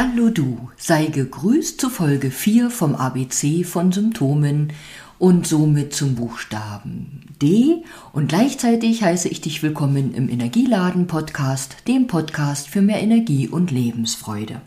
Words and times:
Hallo 0.00 0.30
du, 0.30 0.70
sei 0.76 1.06
gegrüßt 1.06 1.80
zu 1.80 1.90
Folge 1.90 2.30
4 2.30 2.70
vom 2.70 2.94
ABC 2.94 3.64
von 3.64 3.90
Symptomen 3.90 4.72
und 5.18 5.44
somit 5.44 5.92
zum 5.92 6.14
Buchstaben 6.14 7.22
D 7.42 7.82
und 8.12 8.28
gleichzeitig 8.28 9.02
heiße 9.02 9.28
ich 9.28 9.40
dich 9.40 9.60
willkommen 9.60 10.14
im 10.14 10.28
Energieladen 10.28 11.08
Podcast, 11.08 11.78
dem 11.88 12.06
Podcast 12.06 12.68
für 12.68 12.80
mehr 12.80 13.02
Energie 13.02 13.48
und 13.48 13.72
Lebensfreude. 13.72 14.60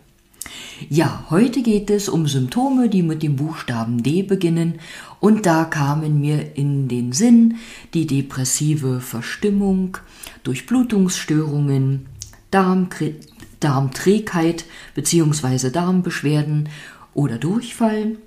Ja, 0.90 1.24
heute 1.30 1.62
geht 1.62 1.90
es 1.90 2.10
um 2.10 2.28
Symptome, 2.28 2.90
die 2.90 3.02
mit 3.02 3.24
dem 3.24 3.38
Buchstaben 3.38 4.04
D 4.04 4.24
beginnen 4.24 4.82
und 5.22 5.46
da 5.46 5.64
kamen 5.64 6.20
mir 6.20 6.58
in 6.58 6.90
den 6.90 7.14
Sinn 7.14 7.56
die 7.94 8.06
depressive 8.06 9.00
Verstimmung, 9.00 9.98
Durchblutungsstörungen, 10.44 12.08
Darmkritik, 12.52 13.32
Darmträgheit 13.62 14.66
bzw. 14.96 15.70
Darmbeschwerden 15.70 16.70
oder 17.14 17.38
Durchfall 17.38 18.18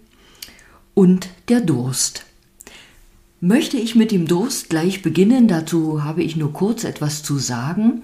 und 0.94 1.28
der 1.48 1.60
Durst. 1.60 2.24
Möchte 3.40 3.76
ich 3.76 3.94
mit 3.94 4.10
dem 4.10 4.26
Durst 4.26 4.70
gleich 4.70 5.02
beginnen, 5.02 5.48
dazu 5.48 6.02
habe 6.02 6.22
ich 6.22 6.36
nur 6.36 6.52
kurz 6.52 6.84
etwas 6.84 7.22
zu 7.22 7.36
sagen. 7.36 8.02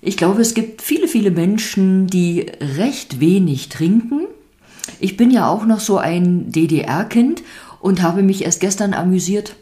Ich 0.00 0.16
glaube, 0.16 0.42
es 0.42 0.54
gibt 0.54 0.82
viele, 0.82 1.06
viele 1.06 1.30
Menschen, 1.30 2.08
die 2.08 2.46
recht 2.76 3.20
wenig 3.20 3.68
trinken. 3.68 4.26
Ich 4.98 5.16
bin 5.16 5.30
ja 5.30 5.48
auch 5.48 5.64
noch 5.64 5.80
so 5.80 5.98
ein 5.98 6.50
DDR-Kind 6.50 7.42
und 7.80 8.02
habe 8.02 8.22
mich 8.22 8.44
erst 8.44 8.60
gestern 8.60 8.94
amüsiert, 8.94 9.56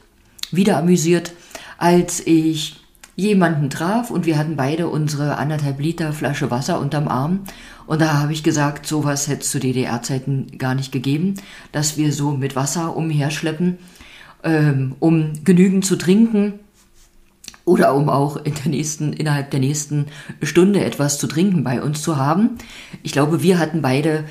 wieder 0.50 0.78
amüsiert, 0.78 1.32
als 1.78 2.26
ich 2.26 2.81
jemanden 3.16 3.68
traf 3.70 4.10
und 4.10 4.26
wir 4.26 4.38
hatten 4.38 4.56
beide 4.56 4.88
unsere 4.88 5.36
anderthalb 5.36 5.80
Liter 5.80 6.12
Flasche 6.12 6.50
Wasser 6.50 6.80
unterm 6.80 7.08
Arm. 7.08 7.40
Und 7.86 8.00
da 8.00 8.18
habe 8.18 8.32
ich 8.32 8.42
gesagt, 8.42 8.86
sowas 8.86 9.28
hätte 9.28 9.42
es 9.42 9.50
zu 9.50 9.58
DDR-Zeiten 9.58 10.58
gar 10.58 10.74
nicht 10.74 10.92
gegeben, 10.92 11.34
dass 11.72 11.96
wir 11.96 12.12
so 12.12 12.30
mit 12.32 12.56
Wasser 12.56 12.96
umherschleppen, 12.96 13.78
ähm, 14.44 14.94
um 14.98 15.32
genügend 15.44 15.84
zu 15.84 15.96
trinken 15.96 16.54
oder 17.64 17.94
um 17.94 18.08
auch 18.08 18.36
in 18.36 18.54
der 18.54 18.68
nächsten, 18.70 19.12
innerhalb 19.12 19.50
der 19.50 19.60
nächsten 19.60 20.06
Stunde 20.42 20.84
etwas 20.84 21.18
zu 21.18 21.26
trinken 21.26 21.64
bei 21.64 21.82
uns 21.82 22.02
zu 22.02 22.16
haben. 22.16 22.58
Ich 23.02 23.12
glaube, 23.12 23.42
wir 23.42 23.58
hatten 23.58 23.82
beide 23.82 24.24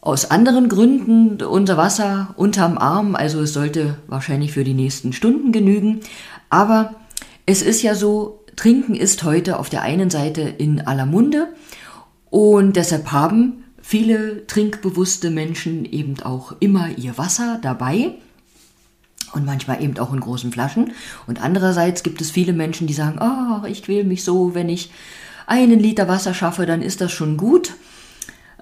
aus 0.00 0.30
anderen 0.30 0.68
Gründen 0.68 1.42
unser 1.42 1.78
Wasser 1.78 2.34
unterm 2.36 2.76
Arm, 2.76 3.14
also 3.14 3.40
es 3.40 3.54
sollte 3.54 3.96
wahrscheinlich 4.06 4.52
für 4.52 4.64
die 4.64 4.74
nächsten 4.74 5.14
Stunden 5.14 5.50
genügen. 5.50 6.00
Aber 6.50 6.94
es 7.46 7.62
ist 7.62 7.82
ja 7.82 7.94
so, 7.94 8.44
Trinken 8.56 8.94
ist 8.94 9.22
heute 9.24 9.58
auf 9.58 9.68
der 9.68 9.82
einen 9.82 10.10
Seite 10.10 10.42
in 10.42 10.80
aller 10.80 11.06
Munde 11.06 11.48
und 12.30 12.76
deshalb 12.76 13.12
haben 13.12 13.64
viele 13.82 14.46
trinkbewusste 14.46 15.30
Menschen 15.30 15.84
eben 15.84 16.20
auch 16.22 16.54
immer 16.60 16.88
ihr 16.96 17.18
Wasser 17.18 17.58
dabei 17.60 18.14
und 19.34 19.44
manchmal 19.44 19.82
eben 19.82 19.98
auch 19.98 20.12
in 20.12 20.20
großen 20.20 20.52
Flaschen. 20.52 20.92
Und 21.26 21.42
andererseits 21.42 22.02
gibt 22.02 22.20
es 22.20 22.30
viele 22.30 22.52
Menschen, 22.52 22.86
die 22.86 22.94
sagen, 22.94 23.18
oh, 23.20 23.66
ich 23.66 23.82
quäle 23.82 24.04
mich 24.04 24.24
so, 24.24 24.54
wenn 24.54 24.68
ich 24.68 24.90
einen 25.46 25.78
Liter 25.78 26.08
Wasser 26.08 26.32
schaffe, 26.32 26.66
dann 26.66 26.80
ist 26.80 27.00
das 27.00 27.12
schon 27.12 27.36
gut. 27.36 27.74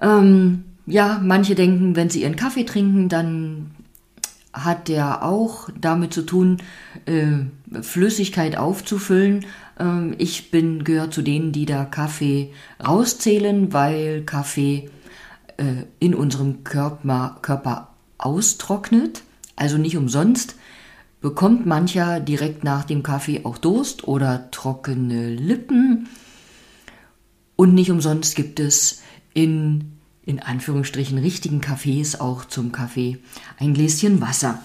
Ähm, 0.01 0.65
ja, 0.85 1.21
manche 1.23 1.55
denken, 1.55 1.95
wenn 1.95 2.09
sie 2.09 2.23
ihren 2.23 2.35
Kaffee 2.35 2.65
trinken, 2.65 3.07
dann 3.07 3.71
hat 4.53 4.87
der 4.87 5.23
auch 5.23 5.69
damit 5.79 6.13
zu 6.13 6.21
tun, 6.21 6.59
äh, 7.05 7.81
Flüssigkeit 7.81 8.55
aufzufüllen. 8.57 9.45
Ähm, 9.79 10.15
ich 10.19 10.51
bin 10.51 10.83
gehört 10.83 11.13
zu 11.13 11.21
denen, 11.21 11.51
die 11.51 11.65
da 11.65 11.85
Kaffee 11.85 12.51
rauszählen, 12.85 13.73
weil 13.73 14.23
Kaffee 14.23 14.89
äh, 15.57 15.85
in 15.99 16.13
unserem 16.13 16.63
Körper, 16.63 17.37
Körper 17.41 17.89
austrocknet. 18.17 19.23
Also 19.55 19.77
nicht 19.77 19.97
umsonst 19.97 20.55
bekommt 21.21 21.65
mancher 21.65 22.19
direkt 22.19 22.63
nach 22.63 22.83
dem 22.83 23.01
Kaffee 23.01 23.45
auch 23.45 23.57
Durst 23.57 24.07
oder 24.07 24.51
trockene 24.51 25.29
Lippen. 25.29 26.09
Und 27.55 27.73
nicht 27.73 27.91
umsonst 27.91 28.35
gibt 28.35 28.59
es 28.59 29.01
in 29.33 29.92
in 30.25 30.39
Anführungsstrichen 30.41 31.17
richtigen 31.17 31.61
Kaffees 31.61 32.19
auch 32.19 32.45
zum 32.45 32.71
Kaffee 32.71 33.19
ein 33.59 33.73
Gläschen 33.73 34.21
Wasser. 34.21 34.59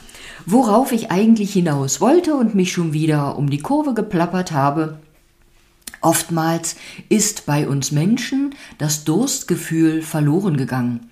Worauf 0.46 0.92
ich 0.92 1.10
eigentlich 1.10 1.52
hinaus 1.52 2.00
wollte 2.00 2.34
und 2.34 2.54
mich 2.54 2.72
schon 2.72 2.92
wieder 2.92 3.36
um 3.36 3.50
die 3.50 3.58
Kurve 3.58 3.94
geplappert 3.94 4.52
habe, 4.52 5.00
oftmals 6.00 6.76
ist 7.08 7.46
bei 7.46 7.68
uns 7.68 7.90
Menschen 7.90 8.54
das 8.78 9.04
Durstgefühl 9.04 10.02
verloren 10.02 10.56
gegangen. 10.56 11.10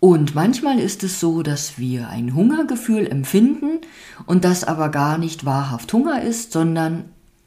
Und 0.00 0.34
manchmal 0.34 0.78
ist 0.78 1.02
es 1.02 1.20
so, 1.20 1.42
dass 1.42 1.78
wir 1.78 2.08
ein 2.08 2.34
Hungergefühl 2.34 3.06
empfinden 3.06 3.80
und 4.26 4.44
das 4.44 4.64
aber 4.64 4.90
gar 4.90 5.18
nicht 5.18 5.44
wahrhaft 5.44 5.92
Hunger 5.92 6.22
ist, 6.22 6.52
sondern 6.52 7.06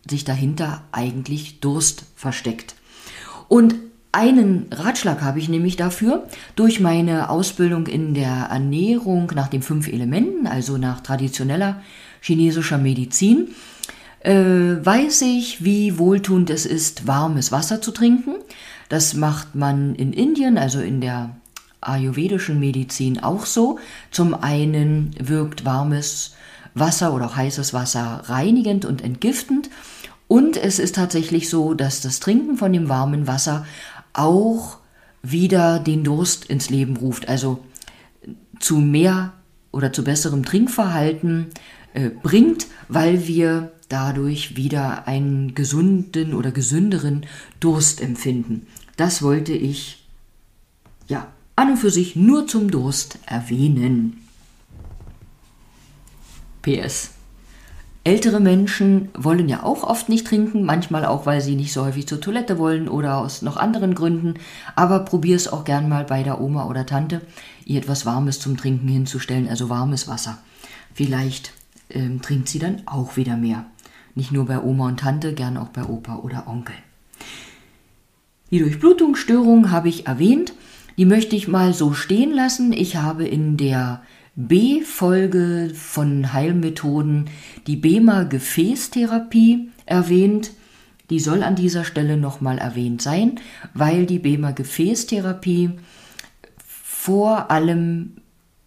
sich 0.10 0.24
dahinter 0.24 0.84
eigentlich 0.92 1.60
Durst 1.60 2.06
versteckt. 2.16 2.76
Und 3.48 3.76
einen 4.12 4.68
Ratschlag 4.72 5.22
habe 5.22 5.40
ich 5.40 5.50
nämlich 5.50 5.76
dafür. 5.76 6.28
Durch 6.56 6.80
meine 6.80 7.30
Ausbildung 7.30 7.88
in 7.88 8.14
der 8.14 8.48
Ernährung 8.50 9.32
nach 9.36 9.48
den 9.48 9.62
fünf 9.62 9.88
Elementen, 9.88 10.48
also 10.48 10.78
nach 10.78 11.02
traditioneller 11.02 11.82
chinesischer 12.22 12.78
Medizin, 12.78 13.50
äh, 14.22 14.34
weiß 14.34 15.22
ich, 15.22 15.64
wie 15.64 15.98
wohltuend 15.98 16.50
es 16.50 16.66
ist, 16.66 17.08
warmes 17.08 17.52
Wasser 17.52 17.82
zu 17.82 17.92
trinken. 17.92 18.36
Das 18.90 19.14
macht 19.14 19.56
man 19.56 19.96
in 19.96 20.14
Indien, 20.14 20.58
also 20.58 20.80
in 20.80 21.02
der 21.02 21.36
ayurvedischen 21.82 22.60
Medizin 22.60 23.20
auch 23.20 23.46
so. 23.46 23.80
Zum 24.12 24.34
einen 24.34 25.16
wirkt 25.20 25.66
warmes 25.66 26.34
Wasser 26.74 27.14
oder 27.14 27.28
auch 27.28 27.36
heißes 27.36 27.74
Wasser 27.74 28.24
reinigend 28.26 28.86
und 28.86 29.04
entgiftend. 29.04 29.70
Und 30.28 30.58
es 30.58 30.80
ist 30.80 30.96
tatsächlich 30.96 31.50
so, 31.50 31.74
dass 31.74 32.02
das 32.02 32.20
Trinken 32.20 32.58
von 32.58 32.74
dem 32.74 32.90
warmen 32.90 33.28
Wasser 33.28 33.66
auch 34.18 34.78
wieder 35.22 35.80
den 35.80 36.04
Durst 36.04 36.46
ins 36.46 36.70
Leben 36.70 36.98
ruft, 36.98 37.28
also 37.28 37.64
zu 38.60 38.78
mehr 38.78 39.34
oder 39.72 39.94
zu 39.94 40.04
besserem 40.04 40.44
Trinkverhalten 40.44 41.48
äh, 41.94 42.10
bringt, 42.10 42.68
weil 42.88 43.28
wir 43.28 43.72
dadurch 43.90 44.56
wieder 44.56 45.08
einen 45.08 45.56
gesunden 45.56 46.34
oder 46.34 46.52
gesünderen 46.52 47.26
Durst 47.60 48.02
empfinden. 48.02 48.68
Das 48.98 49.22
wollte 49.22 49.54
ich 49.54 50.08
ja 51.08 51.28
an 51.56 51.72
und 51.72 51.78
für 51.78 51.92
sich 51.92 52.16
nur 52.16 52.48
zum 52.48 52.70
Durst 52.72 53.20
erwähnen. 53.26 54.18
PS. 56.62 57.17
Ältere 58.08 58.40
Menschen 58.40 59.10
wollen 59.16 59.50
ja 59.50 59.64
auch 59.64 59.84
oft 59.84 60.08
nicht 60.08 60.28
trinken, 60.28 60.64
manchmal 60.64 61.04
auch, 61.04 61.26
weil 61.26 61.42
sie 61.42 61.58
nicht 61.58 61.74
so 61.74 61.84
häufig 61.84 62.08
zur 62.08 62.22
Toilette 62.22 62.58
wollen 62.58 62.88
oder 62.88 63.18
aus 63.18 63.42
noch 63.42 63.58
anderen 63.58 63.96
Gründen. 63.96 64.36
Aber 64.78 65.00
probier 65.00 65.36
es 65.36 65.52
auch 65.52 65.66
gern 65.66 65.90
mal 65.90 66.06
bei 66.06 66.24
der 66.24 66.40
Oma 66.40 66.68
oder 66.68 66.86
Tante, 66.86 67.20
ihr 67.66 67.80
etwas 67.82 68.06
Warmes 68.06 68.40
zum 68.40 68.56
Trinken 68.56 68.88
hinzustellen, 68.88 69.50
also 69.50 69.68
warmes 69.68 70.08
Wasser. 70.08 70.38
Vielleicht 70.94 71.52
ähm, 71.90 72.22
trinkt 72.22 72.48
sie 72.48 72.60
dann 72.60 72.84
auch 72.86 73.18
wieder 73.18 73.36
mehr. 73.36 73.66
Nicht 74.16 74.32
nur 74.32 74.46
bei 74.46 74.62
Oma 74.62 74.88
und 74.88 75.02
Tante, 75.02 75.34
gern 75.34 75.58
auch 75.58 75.68
bei 75.68 75.84
Opa 75.84 76.20
oder 76.20 76.48
Onkel. 76.48 76.76
Die 78.52 78.60
Durchblutungsstörung 78.60 79.70
habe 79.70 79.90
ich 79.90 80.08
erwähnt. 80.08 80.54
Die 80.96 81.04
möchte 81.04 81.36
ich 81.36 81.50
mal 81.50 81.74
so 81.74 81.92
stehen 81.92 82.32
lassen. 82.32 82.72
Ich 82.72 82.96
habe 82.96 83.28
in 83.28 83.58
der 83.58 84.02
B-Folge 84.40 85.72
von 85.74 86.32
Heilmethoden 86.32 87.26
die 87.66 87.76
BEMA-Gefäßtherapie 87.76 89.70
erwähnt. 89.88 90.52
Die 91.10 91.20
soll 91.20 91.42
an 91.42 91.56
dieser 91.56 91.84
Stelle 91.84 92.18
nochmal 92.18 92.60
erwähnt 92.60 93.02
sein, 93.02 93.40
weil 93.74 94.06
die 94.06 94.20
BEMA-Gefäßtherapie 94.20 95.72
vor 96.64 97.50
allem 97.50 98.18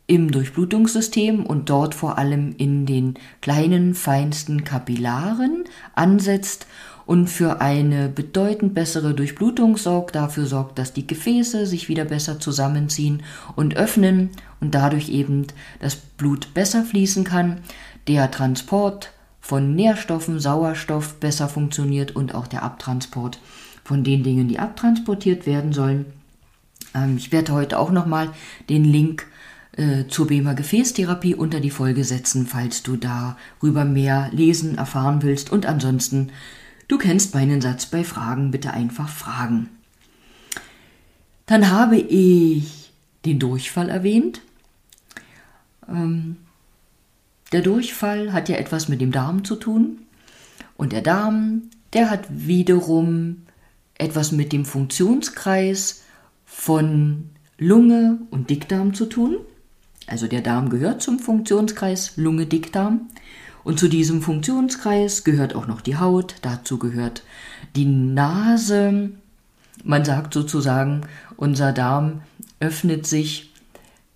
im 0.09 0.33
Durchblutungssystem 0.33 1.47
und 1.47 1.71
dort 1.71 1.94
vor 1.94 2.19
allem 2.19 2.53
in 2.56 2.85
den 2.85 3.15
kleinen, 3.41 3.94
feinsten 3.94 4.65
Kapillaren 4.65 5.62
ansetzt 5.94 6.67
und 7.11 7.27
für 7.27 7.61
eine 7.61 8.09
bedeutend 8.09 8.73
bessere 8.73 9.15
Durchblutung 9.15 9.77
sorgt, 9.77 10.15
dafür 10.15 10.47
sorgt, 10.47 10.79
dass 10.79 10.93
die 10.93 11.09
Gefäße 11.09 11.67
sich 11.67 11.89
wieder 11.89 12.05
besser 12.05 12.39
zusammenziehen 12.39 13.25
und 13.57 13.77
öffnen 13.77 14.31
und 14.61 14.77
dadurch 14.77 15.09
eben 15.09 15.49
das 15.81 15.97
Blut 15.97 16.55
besser 16.55 16.85
fließen 16.85 17.25
kann, 17.25 17.62
der 18.07 18.31
Transport 18.31 19.11
von 19.41 19.75
Nährstoffen, 19.75 20.39
Sauerstoff 20.39 21.15
besser 21.15 21.49
funktioniert 21.49 22.15
und 22.15 22.33
auch 22.33 22.47
der 22.47 22.62
Abtransport 22.62 23.41
von 23.83 24.05
den 24.05 24.23
Dingen, 24.23 24.47
die 24.47 24.61
abtransportiert 24.61 25.47
werden 25.47 25.73
sollen. 25.73 26.06
Ähm, 26.95 27.17
ich 27.17 27.33
werde 27.33 27.55
heute 27.55 27.81
auch 27.81 27.91
nochmal 27.91 28.31
den 28.69 28.85
Link 28.85 29.27
äh, 29.73 30.05
zur 30.06 30.29
BEMA 30.29 30.53
Gefäßtherapie 30.53 31.35
unter 31.35 31.59
die 31.59 31.71
Folge 31.71 32.05
setzen, 32.05 32.47
falls 32.47 32.85
du 32.85 32.97
darüber 32.97 33.85
mehr 33.85 34.31
lesen, 34.31 34.79
erfahren 34.79 35.25
willst 35.25 35.51
und 35.51 35.67
ansonsten 35.67 36.31
Du 36.91 36.99
kennst 36.99 37.35
meinen 37.35 37.61
Satz 37.61 37.87
bei 37.87 38.03
Fragen, 38.03 38.51
bitte 38.51 38.73
einfach 38.73 39.09
fragen. 39.09 39.69
Dann 41.47 41.71
habe 41.71 41.97
ich 41.97 42.93
den 43.25 43.39
Durchfall 43.39 43.89
erwähnt. 43.89 44.41
Ähm, 45.89 46.35
der 47.53 47.63
Durchfall 47.63 48.33
hat 48.33 48.49
ja 48.49 48.57
etwas 48.57 48.89
mit 48.89 49.01
dem 49.01 49.13
Darm 49.13 49.45
zu 49.45 49.55
tun. 49.55 50.01
Und 50.77 50.91
der 50.91 51.03
Darm, 51.03 51.71
der 51.93 52.11
hat 52.11 52.25
wiederum 52.29 53.43
etwas 53.97 54.33
mit 54.33 54.53
dem 54.53 54.65
Funktionskreis 54.65 56.03
von 56.45 57.31
Lunge 57.57 58.19
und 58.31 58.51
Dickdarm 58.51 58.95
zu 58.95 59.07
tun. 59.07 59.37
Also 60.09 60.27
der 60.27 60.41
Darm 60.41 60.71
gehört 60.71 61.03
zum 61.03 61.21
Funktionskreis 61.21 62.17
Lunge-Dickdarm. 62.17 63.11
Und 63.65 63.79
zu 63.79 63.89
diesem 63.89 64.23
Funktionskreis 64.23 65.25
gehört 65.25 65.55
auch 65.55 65.67
noch 65.67 65.81
die 65.81 65.97
Haut, 65.97 66.37
dazu 66.43 66.79
gehört 66.79 67.23
die 67.77 67.85
Nase. 67.85 69.11
Man 69.85 70.05
sagt 70.05 70.35
sozusagen, 70.35 71.03
unser 71.37 71.73
Darm 71.73 72.23
öffnet 72.59 73.07
sich 73.07 73.53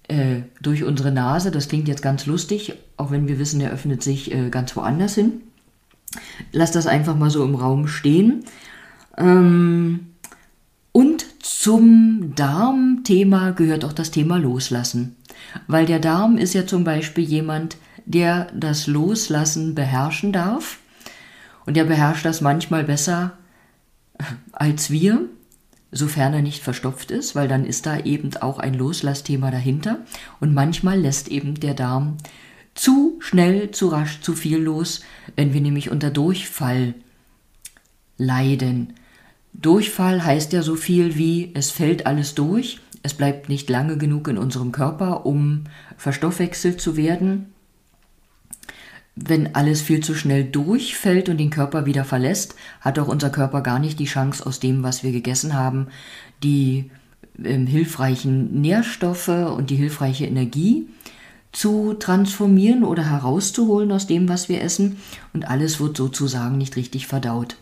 äh, 0.08 0.42
durch 0.60 0.84
unsere 0.84 1.10
Nase. 1.10 1.50
Das 1.50 1.68
klingt 1.68 1.88
jetzt 1.88 2.02
ganz 2.02 2.26
lustig, 2.26 2.74
auch 2.96 3.10
wenn 3.10 3.28
wir 3.28 3.38
wissen, 3.38 3.60
er 3.60 3.72
öffnet 3.72 4.02
sich 4.02 4.32
äh, 4.32 4.50
ganz 4.50 4.76
woanders 4.76 5.14
hin. 5.14 5.42
Lass 6.52 6.72
das 6.72 6.86
einfach 6.86 7.16
mal 7.16 7.30
so 7.30 7.44
im 7.44 7.54
Raum 7.54 7.88
stehen. 7.88 8.44
Ähm, 9.16 10.06
und 10.92 11.26
zum 11.42 12.34
Darmthema 12.36 13.50
gehört 13.50 13.84
auch 13.84 13.92
das 13.92 14.10
Thema 14.10 14.36
Loslassen. 14.36 15.16
Weil 15.66 15.86
der 15.86 15.98
Darm 15.98 16.38
ist 16.38 16.54
ja 16.54 16.66
zum 16.66 16.84
Beispiel 16.84 17.24
jemand, 17.24 17.76
der 18.04 18.48
das 18.54 18.86
Loslassen 18.86 19.74
beherrschen 19.74 20.32
darf. 20.32 20.78
Und 21.66 21.76
der 21.76 21.84
beherrscht 21.84 22.24
das 22.24 22.40
manchmal 22.40 22.84
besser 22.84 23.38
als 24.52 24.90
wir, 24.90 25.28
sofern 25.90 26.34
er 26.34 26.42
nicht 26.42 26.62
verstopft 26.62 27.10
ist, 27.10 27.34
weil 27.34 27.48
dann 27.48 27.64
ist 27.64 27.86
da 27.86 27.98
eben 27.98 28.36
auch 28.36 28.58
ein 28.58 28.74
Loslassthema 28.74 29.50
dahinter. 29.50 29.98
Und 30.40 30.54
manchmal 30.54 31.00
lässt 31.00 31.28
eben 31.28 31.54
der 31.54 31.74
Darm 31.74 32.16
zu 32.74 33.16
schnell, 33.20 33.70
zu 33.70 33.88
rasch, 33.88 34.20
zu 34.20 34.34
viel 34.34 34.58
los, 34.58 35.00
wenn 35.36 35.52
wir 35.52 35.60
nämlich 35.60 35.90
unter 35.90 36.10
Durchfall 36.10 36.94
leiden. 38.18 38.94
Durchfall 39.52 40.24
heißt 40.24 40.52
ja 40.52 40.62
so 40.62 40.74
viel 40.74 41.16
wie 41.16 41.52
es 41.54 41.70
fällt 41.70 42.06
alles 42.06 42.34
durch, 42.34 42.80
es 43.04 43.14
bleibt 43.14 43.48
nicht 43.48 43.70
lange 43.70 43.96
genug 43.96 44.28
in 44.28 44.38
unserem 44.38 44.72
Körper, 44.72 45.26
um 45.26 45.64
verstoffwechselt 45.96 46.80
zu 46.80 46.96
werden. 46.96 47.53
Wenn 49.16 49.54
alles 49.54 49.80
viel 49.80 50.02
zu 50.02 50.14
schnell 50.14 50.44
durchfällt 50.44 51.28
und 51.28 51.38
den 51.38 51.50
Körper 51.50 51.86
wieder 51.86 52.04
verlässt, 52.04 52.56
hat 52.80 52.98
auch 52.98 53.08
unser 53.08 53.30
Körper 53.30 53.60
gar 53.60 53.78
nicht 53.78 54.00
die 54.00 54.06
Chance, 54.06 54.44
aus 54.44 54.58
dem, 54.58 54.82
was 54.82 55.04
wir 55.04 55.12
gegessen 55.12 55.54
haben, 55.54 55.86
die 56.42 56.90
äh, 57.42 57.56
hilfreichen 57.64 58.60
Nährstoffe 58.60 59.28
und 59.28 59.70
die 59.70 59.76
hilfreiche 59.76 60.26
Energie 60.26 60.88
zu 61.52 61.94
transformieren 61.94 62.82
oder 62.82 63.08
herauszuholen 63.08 63.92
aus 63.92 64.08
dem, 64.08 64.28
was 64.28 64.48
wir 64.48 64.60
essen. 64.60 64.96
Und 65.32 65.48
alles 65.48 65.78
wird 65.78 65.96
sozusagen 65.96 66.58
nicht 66.58 66.74
richtig 66.74 67.06
verdaut. 67.06 67.56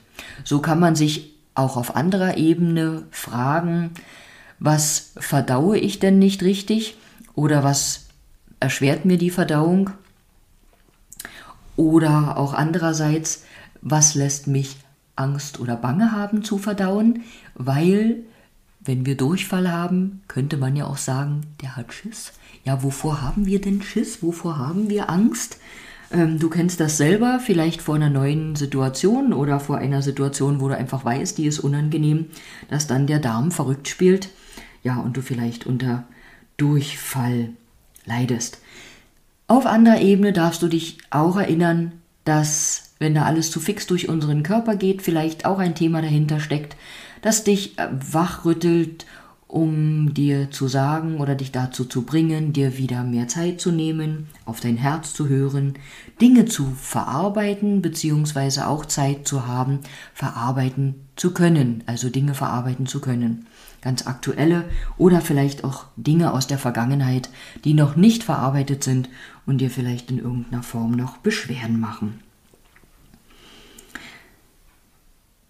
So 0.45 0.61
kann 0.61 0.81
man 0.81 0.97
sich 0.97 1.35
auch 1.55 1.77
auf 1.77 1.95
anderer 1.95 2.39
Ebene 2.39 3.03
fragen, 3.11 3.91
was 4.59 5.13
verdaue 5.17 5.77
ich 5.77 5.99
denn 5.99 6.19
nicht 6.19 6.43
richtig 6.43 6.97
oder 7.35 7.63
was 7.63 8.07
erschwert 8.61 9.05
mir 9.05 9.19
die 9.19 9.31
Verdauung? 9.31 9.91
Oder 11.77 12.37
auch 12.37 12.55
andererseits, 12.55 13.45
was 13.81 14.15
lässt 14.15 14.47
mich 14.47 14.77
Angst 15.17 15.61
oder 15.61 15.77
Bange 15.77 16.13
haben 16.13 16.45
zu 16.45 16.59
verdauen? 16.59 17.23
Weil, 17.55 18.19
wenn 18.81 19.07
wir 19.07 19.17
Durchfall 19.17 19.71
haben, 19.71 20.23
könnte 20.29 20.57
man 20.57 20.77
ja 20.77 20.87
auch 20.87 20.99
sagen, 20.99 21.43
der 21.61 21.77
hat 21.77 21.93
Schiss. 21.93 22.33
Ja, 22.65 22.83
wovor 22.83 23.23
haben 23.23 23.47
wir 23.47 23.61
denn 23.61 23.83
Schiss? 23.83 24.23
Wovor 24.23 24.59
haben 24.59 24.89
wir 24.89 25.11
Angst? 25.11 25.59
Ähm, 26.13 26.39
du 26.39 26.51
kennst 26.51 26.79
das 26.79 26.97
selber, 26.97 27.41
vielleicht 27.41 27.81
vor 27.81 27.95
einer 27.95 28.11
neuen 28.11 28.55
Situation 28.55 29.33
oder 29.33 29.61
vor 29.61 29.79
einer 29.79 30.03
Situation, 30.03 30.61
wo 30.61 30.69
du 30.69 30.77
einfach 30.77 31.05
weißt, 31.05 31.39
die 31.39 31.47
ist 31.47 31.59
unangenehm, 31.59 32.27
dass 32.69 32.87
dann 32.87 33.07
der 33.07 33.19
Darm 33.19 33.51
verrückt 33.51 33.89
spielt. 33.89 34.29
Ja, 34.83 34.99
und 34.99 35.17
du 35.17 35.23
vielleicht 35.23 35.67
unter 35.67 36.05
Durchfall 36.57 37.51
leidest. 38.05 38.59
Auf 39.47 39.67
anderer 39.67 40.01
Ebene 40.01 40.33
darfst 40.33 40.63
du 40.63 40.69
dich 40.69 40.99
auch 41.11 41.37
erinnern, 41.37 41.93
dass, 42.25 42.95
wenn 42.99 43.15
da 43.15 43.25
alles 43.25 43.51
zu 43.51 43.61
fix 43.61 43.87
durch 43.87 44.09
unseren 44.09 44.43
Körper 44.43 44.77
geht, 44.77 45.03
vielleicht 45.03 45.45
auch 45.45 45.59
ein 45.59 45.75
Thema 45.75 46.01
dahinter 46.03 46.41
steckt, 46.41 46.77
das 47.21 47.45
dich 47.45 47.77
wachrüttelt 48.11 49.07
um 49.53 50.15
dir 50.15 50.51
zu 50.51 50.67
sagen 50.67 51.21
oder 51.21 51.35
dich 51.35 51.53
dazu 51.53 51.85
zu 51.85 52.07
bringen, 52.07 52.55
dir 52.55 52.79
wieder 52.79 53.05
mehr 53.05 53.29
Zeit 53.29 53.61
zu 53.61 53.71
nehmen, 53.71 54.29
auf 54.47 54.61
dein 54.61 54.79
Herz 54.79 55.13
zu 55.13 55.29
hören, 55.29 55.75
Dinge 56.23 56.47
zu 56.47 56.73
verarbeiten, 56.75 57.83
beziehungsweise 57.83 58.67
auch 58.67 58.87
Zeit 58.87 59.29
zu 59.29 59.47
haben, 59.47 59.81
verarbeiten 60.15 61.07
zu 61.17 61.35
können, 61.35 61.85
also 61.85 62.09
Dinge 62.09 62.33
verarbeiten 62.33 62.87
zu 62.87 63.03
können. 63.03 63.47
Ganz 63.83 64.07
aktuelle 64.07 64.65
oder 64.97 65.21
vielleicht 65.21 65.65
auch 65.65 65.85
Dinge 65.97 66.33
aus 66.33 66.47
der 66.47 66.59
Vergangenheit, 66.59 67.29
die 67.65 67.75
noch 67.75 67.95
nicht 67.95 68.25
verarbeitet 68.25 68.83
sind 68.83 69.11
und 69.47 69.59
dir 69.59 69.71
vielleicht 69.71 70.11
in 70.11 70.19
irgendeiner 70.19 70.63
Form 70.63 70.93
noch 70.93 71.19
Beschwerden 71.19 71.81
machen. 71.81 72.21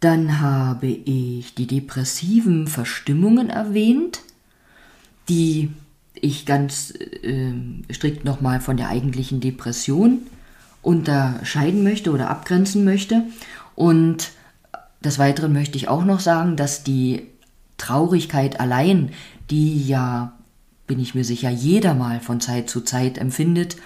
Dann 0.00 0.40
habe 0.40 0.88
ich 0.88 1.54
die 1.54 1.66
depressiven 1.66 2.66
Verstimmungen 2.66 3.50
erwähnt, 3.50 4.22
die 5.28 5.70
ich 6.14 6.44
ganz 6.44 6.92
äh, 7.22 7.52
strikt 7.92 8.24
nochmal 8.24 8.60
von 8.60 8.76
der 8.76 8.88
eigentlichen 8.88 9.40
Depression 9.40 10.18
unterscheiden 10.82 11.84
möchte 11.84 12.10
oder 12.10 12.30
abgrenzen 12.30 12.84
möchte. 12.84 13.22
Und 13.76 14.32
des 15.04 15.18
Weiteren 15.18 15.52
möchte 15.52 15.76
ich 15.76 15.88
auch 15.88 16.04
noch 16.04 16.20
sagen, 16.20 16.56
dass 16.56 16.82
die 16.82 17.28
Traurigkeit 17.78 18.60
allein, 18.60 19.10
die 19.50 19.86
ja, 19.86 20.32
bin 20.86 20.98
ich 20.98 21.14
mir 21.14 21.24
sicher, 21.24 21.50
jeder 21.50 21.94
mal 21.94 22.20
von 22.20 22.40
Zeit 22.40 22.68
zu 22.68 22.80
Zeit 22.80 23.18
empfindet, 23.18 23.76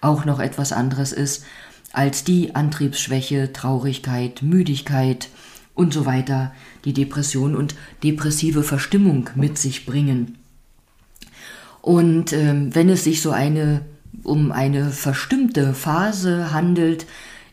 auch 0.00 0.24
noch 0.24 0.40
etwas 0.40 0.72
anderes 0.72 1.12
ist 1.12 1.44
als 1.92 2.24
die 2.24 2.54
Antriebsschwäche, 2.54 3.52
Traurigkeit, 3.52 4.42
Müdigkeit, 4.42 5.28
und 5.74 5.92
so 5.92 6.06
weiter, 6.06 6.52
die 6.84 6.92
Depression 6.92 7.56
und 7.56 7.74
depressive 8.02 8.62
Verstimmung 8.62 9.30
mit 9.34 9.58
sich 9.58 9.86
bringen. 9.86 10.38
Und 11.80 12.32
ähm, 12.32 12.74
wenn 12.74 12.88
es 12.88 13.04
sich 13.04 13.22
so 13.22 13.30
eine 13.30 13.82
um 14.24 14.52
eine 14.52 14.90
verstimmte 14.90 15.74
Phase 15.74 16.52
handelt, 16.52 17.06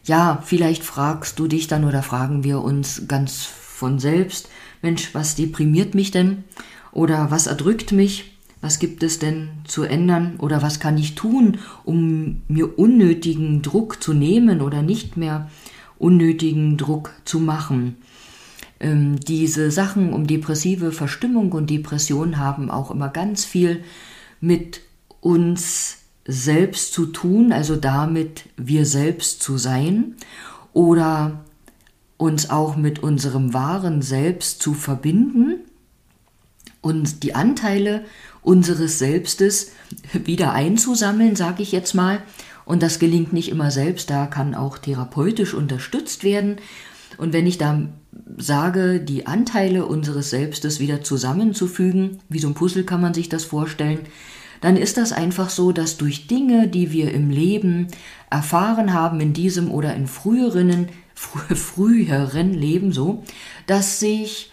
ja, 0.04 0.44
vielleicht 0.46 0.84
fragst 0.84 1.40
du 1.40 1.48
dich 1.48 1.68
dann 1.68 1.86
oder 1.86 2.04
fragen 2.04 2.44
wir 2.44 2.62
uns 2.62 3.04
ganz 3.08 3.44
von 3.46 3.98
selbst, 3.98 4.50
Mensch, 4.82 5.10
was 5.14 5.36
deprimiert 5.36 5.96
mich 5.96 6.12
denn? 6.12 6.44
Oder 6.92 7.32
was 7.32 7.48
erdrückt 7.48 7.92
mich? 7.92 8.29
Was 8.62 8.80
gibt 8.80 9.04
es 9.04 9.20
denn 9.20 9.50
zu 9.66 9.84
ändern? 9.84 10.36
Oder 10.38 10.62
was 10.62 10.80
kann 10.80 10.98
ich 10.98 11.16
tun, 11.16 11.60
um 11.86 12.42
mir 12.48 12.78
unnötigen 12.78 13.62
Druck 13.62 14.04
zu 14.04 14.14
nehmen 14.14 14.62
oder 14.62 14.82
nicht 14.82 15.16
mehr 15.16 15.50
unnötigen 15.98 16.78
Druck 16.78 17.14
zu 17.24 17.40
machen? 17.40 17.98
Ähm, 18.80 19.20
diese 19.20 19.72
Sachen 19.72 20.14
um 20.14 20.28
depressive 20.28 20.92
Verstimmung 20.92 21.52
und 21.52 21.70
Depression 21.70 22.38
haben 22.38 22.70
auch 22.70 22.92
immer 22.92 23.10
ganz 23.10 23.46
viel 23.46 23.84
mit 24.42 24.82
uns 25.22 25.98
selbst 26.26 26.94
zu 26.94 27.08
tun, 27.08 27.52
also 27.52 27.76
damit 27.76 28.46
wir 28.56 28.86
selbst 28.86 29.42
zu 29.42 29.58
sein 29.58 30.16
oder 30.74 31.44
uns 32.18 32.50
auch 32.50 32.76
mit 32.76 33.00
unserem 33.00 33.54
wahren 33.54 34.02
Selbst 34.02 34.62
zu 34.62 34.74
verbinden 34.74 35.62
und 36.82 37.24
die 37.24 37.36
Anteile 37.36 38.04
unseres 38.42 39.00
Selbstes 39.00 39.72
wieder 40.14 40.54
einzusammeln, 40.54 41.36
sage 41.36 41.64
ich 41.64 41.72
jetzt 41.72 41.94
mal. 41.94 42.22
Und 42.66 42.84
das 42.84 43.00
gelingt 43.00 43.34
nicht 43.34 43.50
immer 43.50 43.72
selbst, 43.72 44.10
da 44.10 44.28
kann 44.28 44.54
auch 44.54 44.78
therapeutisch 44.78 45.54
unterstützt 45.54 46.24
werden. 46.24 46.58
Und 47.18 47.34
wenn 47.34 47.48
ich 47.48 47.58
da 47.58 47.82
sage, 48.38 49.00
die 49.00 49.28
Anteile 49.28 49.86
unseres 49.86 50.30
Selbstes 50.30 50.80
wieder 50.80 51.02
zusammenzufügen, 51.02 52.20
wie 52.30 52.40
so 52.40 52.48
ein 52.48 52.54
Puzzle 52.54 52.84
kann 52.84 53.02
man 53.02 53.14
sich 53.14 53.28
das 53.28 53.44
vorstellen, 53.44 54.00
dann 54.62 54.76
ist 54.76 54.98
das 54.98 55.12
einfach 55.12 55.50
so, 55.50 55.72
dass 55.72 55.98
durch 55.98 56.28
Dinge, 56.28 56.68
die 56.68 56.92
wir 56.92 57.14
im 57.14 57.30
Leben 57.30 57.88
erfahren 58.30 58.94
haben, 58.94 59.20
in 59.22 59.34
diesem 59.34 59.72
oder 59.72 59.96
in 59.96 60.08
früheren, 60.08 60.90
fr 61.16 61.56
früheren 61.56 62.54
Leben 62.54 62.92
so, 62.92 63.24
dass 63.68 64.00
sich 64.00 64.52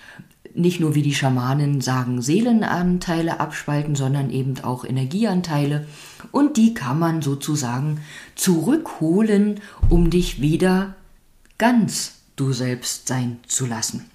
nicht 0.57 0.81
nur 0.81 0.95
wie 0.95 1.03
die 1.03 1.15
Schamanen 1.15 1.81
sagen, 1.81 2.23
Seelenanteile 2.23 3.41
abspalten, 3.41 3.95
sondern 3.95 4.31
eben 4.31 4.59
auch 4.65 4.85
Energieanteile. 4.85 5.87
Und 6.33 6.57
die 6.57 6.75
kann 6.75 6.99
man 6.99 7.23
sozusagen 7.23 8.01
zurückholen, 8.35 9.61
um 9.91 10.11
dich 10.11 10.41
wieder 10.41 10.95
ganz 11.59 12.15
du 12.37 12.53
selbst 12.53 13.09
sein 13.09 13.39
zu 13.47 13.67
lassen. 13.67 14.07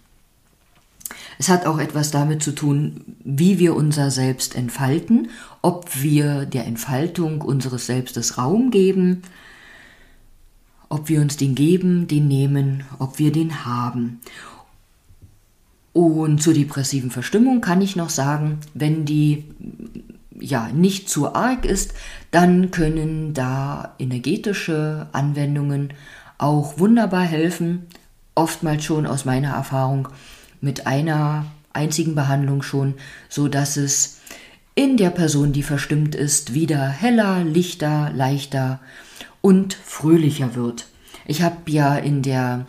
Es 1.37 1.49
hat 1.49 1.65
auch 1.65 1.79
etwas 1.79 2.11
damit 2.11 2.43
zu 2.43 2.51
tun, 2.53 3.15
wie 3.23 3.59
wir 3.59 3.75
unser 3.75 4.11
Selbst 4.11 4.55
entfalten, 4.55 5.29
ob 5.61 6.01
wir 6.01 6.45
der 6.45 6.65
Entfaltung 6.65 7.41
unseres 7.41 7.87
Selbstes 7.87 8.37
Raum 8.37 8.71
geben, 8.71 9.23
ob 10.89 11.09
wir 11.09 11.21
uns 11.21 11.37
den 11.37 11.55
geben, 11.55 12.07
den 12.07 12.27
nehmen, 12.27 12.83
ob 12.99 13.17
wir 13.17 13.31
den 13.31 13.65
haben. 13.65 14.19
Und 15.93 16.41
zur 16.41 16.53
depressiven 16.53 17.11
Verstimmung 17.11 17.61
kann 17.61 17.81
ich 17.81 17.95
noch 17.95 18.09
sagen, 18.09 18.59
wenn 18.73 19.05
die 19.05 19.45
ja 20.39 20.69
nicht 20.69 21.09
zu 21.09 21.35
arg 21.35 21.65
ist, 21.65 21.93
dann 22.31 22.71
können 22.71 23.33
da 23.33 23.95
energetische 23.99 25.07
Anwendungen 25.11 25.93
auch 26.37 26.79
wunderbar 26.79 27.23
helfen. 27.23 27.87
Oftmals 28.35 28.83
schon 28.83 29.05
aus 29.05 29.25
meiner 29.25 29.53
Erfahrung 29.53 30.07
mit 30.61 30.87
einer 30.87 31.45
einzigen 31.73 32.15
Behandlung 32.15 32.63
schon, 32.63 32.95
so 33.29 33.47
dass 33.47 33.77
es 33.77 34.19
in 34.73 34.95
der 34.97 35.09
Person, 35.09 35.51
die 35.51 35.63
verstimmt 35.63 36.15
ist, 36.15 36.53
wieder 36.53 36.87
heller, 36.87 37.43
lichter, 37.43 38.11
leichter 38.15 38.79
und 39.41 39.73
fröhlicher 39.73 40.55
wird. 40.55 40.87
Ich 41.25 41.41
habe 41.41 41.57
ja 41.69 41.97
in 41.97 42.21
der 42.21 42.65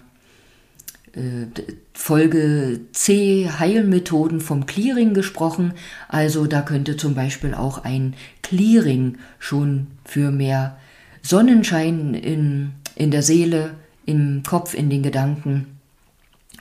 Folge 1.93 2.81
C 2.93 3.51
Heilmethoden 3.59 4.41
vom 4.41 4.65
Clearing 4.65 5.13
gesprochen. 5.13 5.75
Also 6.09 6.47
da 6.47 6.63
könnte 6.63 6.97
zum 6.97 7.15
Beispiel 7.15 7.55
auch 7.55 7.85
ein 7.85 8.15
Clearing 8.43 9.19
schon 9.39 9.89
für 10.05 10.31
mehr 10.31 10.79
Sonnenschein 11.23 12.15
in, 12.15 12.73
in 12.95 13.11
der 13.11 13.23
Seele, 13.23 13.75
im 14.07 14.43
Kopf, 14.43 14.75
in 14.75 14.89
den 14.89 15.03
Gedanken 15.03 15.79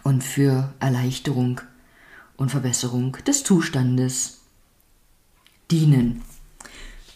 und 0.03 0.23
für 0.23 0.73
Erleichterung 0.79 1.61
und 2.35 2.51
Verbesserung 2.51 3.17
des 3.25 3.43
Zustandes 3.43 4.41
dienen. 5.69 6.21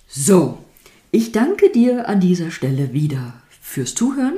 So, 0.08 0.64
ich 1.12 1.32
danke 1.32 1.70
dir 1.70 2.08
an 2.08 2.22
dieser 2.22 2.52
Stelle 2.52 2.94
wieder 2.94 3.34
fürs 3.68 3.96
Zuhören 3.96 4.38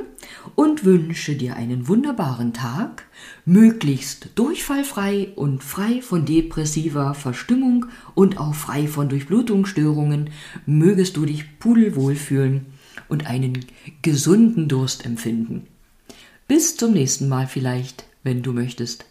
und 0.56 0.84
wünsche 0.86 1.36
dir 1.36 1.54
einen 1.54 1.86
wunderbaren 1.86 2.54
Tag, 2.54 3.04
möglichst 3.44 4.30
durchfallfrei 4.34 5.28
und 5.36 5.62
frei 5.62 6.00
von 6.00 6.24
depressiver 6.24 7.14
Verstimmung 7.14 7.86
und 8.14 8.38
auch 8.38 8.54
frei 8.54 8.88
von 8.88 9.10
Durchblutungsstörungen, 9.10 10.30
mögest 10.64 11.16
du 11.18 11.26
dich 11.26 11.58
pudelwohl 11.60 12.16
fühlen 12.16 12.66
und 13.08 13.26
einen 13.26 13.66
gesunden 14.00 14.66
Durst 14.66 15.04
empfinden. 15.04 15.66
Bis 16.48 16.76
zum 16.76 16.92
nächsten 16.92 17.28
Mal 17.28 17.46
vielleicht, 17.46 18.06
wenn 18.24 18.42
du 18.42 18.54
möchtest. 18.54 19.04